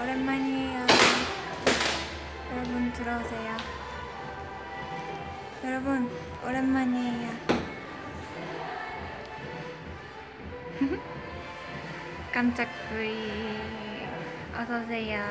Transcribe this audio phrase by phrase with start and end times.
[0.00, 0.86] 오랜만이에요.
[2.52, 3.56] 여러분 들어오세요.
[5.62, 6.10] 여러분
[6.44, 7.30] 오랜만이에요.
[12.32, 13.30] 깜짝 V
[14.56, 15.22] 어서 오세요.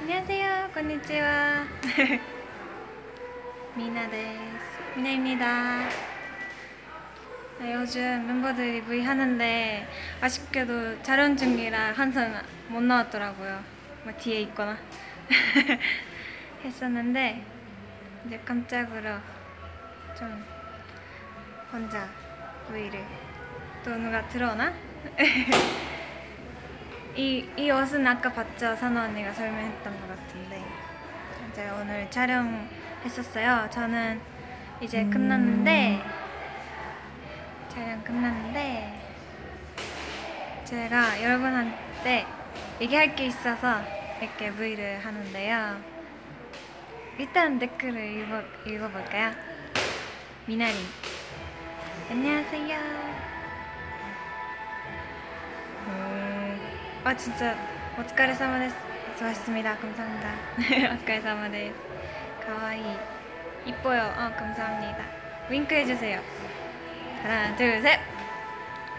[0.00, 0.70] 안녕하세요.
[0.74, 1.64] 건니치와.
[3.74, 4.96] 미나 데스.
[4.96, 6.15] 미나입니다.
[7.58, 9.88] 네, 요즘 멤버들이 V 하는데
[10.20, 13.64] 아쉽게도 촬영 중이라 항상 못 나왔더라고요.
[14.04, 14.76] 뭐 뒤에 있거나
[16.62, 17.42] 했었는데
[18.26, 19.08] 이제 깜짝으로
[20.18, 20.44] 좀
[21.72, 22.06] 혼자
[22.68, 23.02] V를
[23.82, 24.74] 또 누가 들어오나?
[27.16, 28.76] 이, 이 옷은 아까 봤죠?
[28.76, 30.62] 선우 언니가 설명했던 것 같은데
[31.50, 33.70] 이제 오늘 촬영했었어요.
[33.70, 34.20] 저는
[34.82, 36.02] 이제 끝났는데
[38.06, 39.02] 끝났는데
[40.64, 42.24] 제가 여러분한테
[42.80, 43.82] 얘기할 게 있어서
[44.20, 45.76] 이렇게 V를 하는데요.
[47.18, 49.32] 일단 댓글을 읽어, 읽어볼까요?
[50.46, 50.74] 미나리
[52.10, 52.76] 안녕하세요.
[55.88, 56.60] 음,
[57.04, 57.56] 아 진짜
[57.98, 58.76] 오츠카레사마 데스.
[59.14, 59.76] 수고하셨습니다.
[59.78, 60.94] 감사합니다.
[60.94, 61.74] 오츠카레사마 데스.
[62.46, 62.84] 가와이
[63.64, 64.02] 이뻐요.
[64.02, 65.04] 어 감사합니다.
[65.50, 66.20] 윙크 해주세요.
[67.22, 68.00] 하나 둘 셋.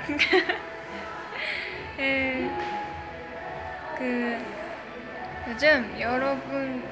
[1.99, 2.49] 에,
[3.97, 4.37] 그
[5.49, 6.85] 요즘 여러분들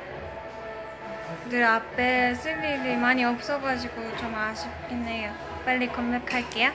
[1.63, 5.33] 앞에 쓸 일이 많이 없어가지고 좀 아쉽긴 해요.
[5.65, 6.71] 빨리 컴백할게요.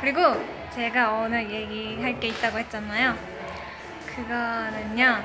[0.00, 0.20] 그리고
[0.70, 3.16] 제가 오늘 얘기할 게 있다고 했잖아요.
[4.06, 5.22] 그거는요.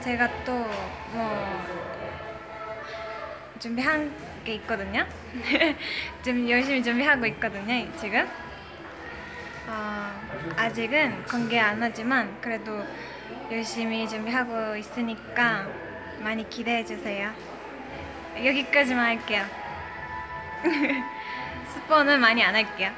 [0.00, 1.56] 제가 또 뭐
[3.58, 4.12] 준비한
[4.46, 5.04] 게 있거든요.
[6.24, 7.92] 좀 열심히 준비하고 있거든요.
[7.98, 8.26] 지금.
[9.66, 10.12] 어,
[10.56, 12.86] 아직은 공개 안 하지만 그래도
[13.50, 15.66] 열심히 준비하고 있으니까
[16.20, 17.32] 많이 기대해 주세요.
[18.36, 19.44] 여기까지만 할게요.
[21.74, 22.92] 스포는 많이 안 할게요.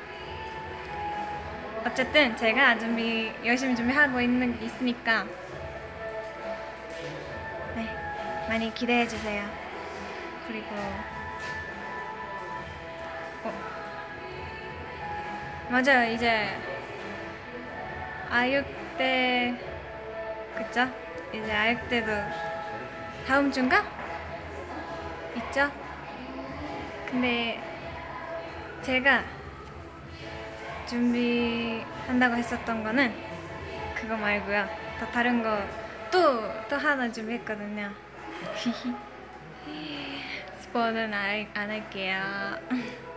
[1.86, 5.24] 어쨌든 제가 준비 열심히 준비하고 있는 있으니까
[7.74, 7.88] 네
[8.48, 9.48] 많이 기대해 주세요.
[10.46, 11.17] 그리고 어.
[15.70, 16.48] 맞아요 이제
[18.30, 19.54] 아육대
[20.56, 20.88] 그쵸?
[21.32, 22.10] 이제 아육대도
[23.26, 23.84] 다음 주인가?
[25.36, 25.70] 있죠?
[27.06, 27.60] 근데
[28.82, 29.24] 제가
[30.86, 33.14] 준비한다고 했었던 거는
[33.94, 37.90] 그거 말고요 더 다른 거 또 또 하나 준비했거든요
[40.60, 42.20] 스포는 안, 안 할게요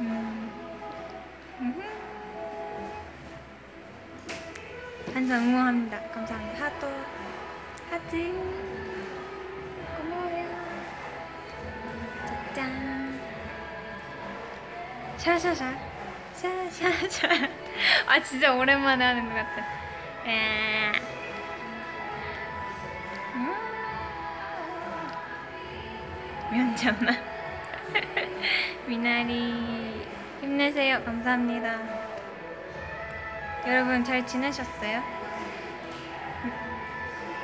[0.00, 0.50] 음.
[5.14, 6.00] 항상 응원합니다.
[6.12, 6.64] 감사합니다.
[6.64, 6.88] 하도
[7.90, 8.32] 하트
[9.96, 10.44] 고마워요.
[12.54, 13.20] 짠
[15.16, 15.72] 샤샤샤
[16.34, 17.28] 샤샤샤
[18.08, 19.64] 아 진짜 오랜만에 하는 것 같아.
[20.26, 20.92] 에.
[23.34, 23.54] 음.
[26.50, 27.33] 면잡나
[28.86, 30.06] 미나리
[30.40, 31.02] 힘내세요.
[31.04, 31.78] 감사합니다.
[33.66, 35.02] 여러분 잘 지내셨어요?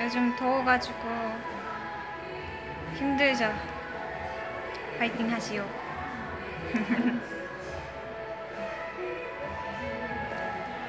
[0.02, 0.98] 요즘 더워가지고
[2.94, 3.52] 힘들죠?
[4.98, 5.64] 파이팅 하시오.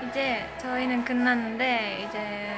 [0.10, 2.54] 이제 저희는 끝났는데 이제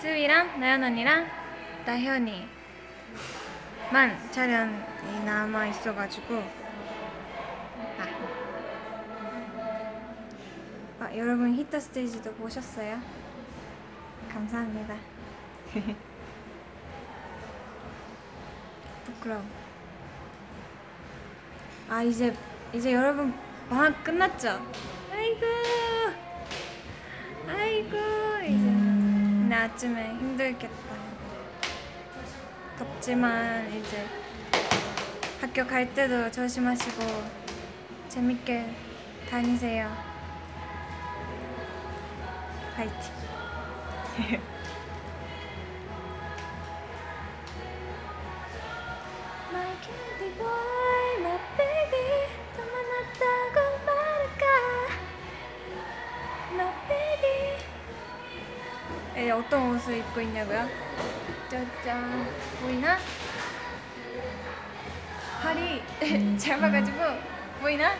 [0.00, 1.28] 쯔위랑 나연 언니랑
[1.84, 2.48] 나현이
[3.94, 6.42] 만 촬영이 남아 있어가지고
[8.00, 8.04] 아.
[10.98, 13.00] 아, 여러분 히터 스테이지도 보셨어요?
[14.32, 14.96] 감사합니다.
[19.06, 19.44] 부끄러워.
[21.88, 22.36] 아 이제
[22.72, 23.32] 이제 여러분
[23.70, 24.60] 방학 끝났죠?
[25.12, 25.46] 아이고
[27.46, 27.96] 아이고
[28.44, 28.70] 이제
[29.48, 30.83] 나 아침에 힘들겠다.
[32.78, 34.04] 덥지만 이제
[35.40, 37.02] 학교 갈 때도 조심하시고
[38.08, 38.74] 재밌게
[39.30, 39.90] 다니세요.
[42.74, 44.40] 파이팅.
[59.34, 60.68] 어떤 옷을 입고 있냐고요?
[61.48, 62.26] 짜잔
[62.60, 62.96] 보이나?
[65.42, 65.82] 팔이
[66.38, 66.98] 짧아가지고
[67.60, 67.96] 보이나?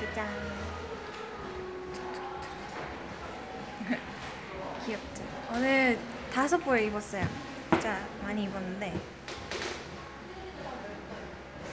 [0.00, 0.26] 짜잔.
[4.86, 5.22] 귀엽죠?
[5.52, 5.98] 오늘
[6.32, 7.26] 다섯 벌 입었어요.
[7.70, 8.98] 진짜 많이 입었는데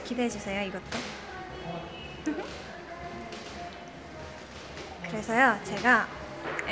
[0.04, 0.84] 기대해 주세요 이것도.
[5.08, 6.06] 그래서요 제가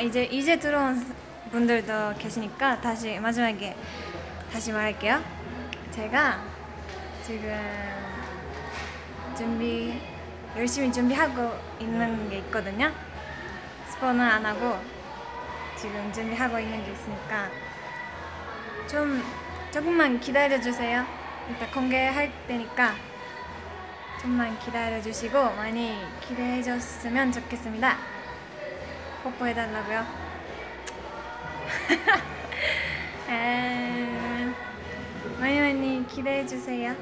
[0.02, 1.14] 이제 이제 들어온
[1.50, 3.76] 분들도 계시니까 다시 마지막에
[4.52, 5.22] 다시 말할게요.
[5.90, 6.40] 제가
[7.24, 7.56] 지금
[9.36, 10.00] 준비
[10.56, 12.92] 열심히 준비하고 있는 게 있거든요.
[13.88, 14.78] 스포는 안 하고
[15.76, 17.48] 지금 준비하고 있는 게 있으니까
[18.88, 19.22] 좀
[19.70, 21.04] 조금만 기다려 주세요.
[21.48, 22.94] 일단 공개할 때니까
[24.20, 28.19] 좀만 기다려 주시고 많이 기대해 줬으면 좋겠습니다.
[29.22, 29.98] 뽀뽀해 달라고요.
[33.28, 34.54] 아,
[35.38, 36.94] 많이 많이 기대해 주세요.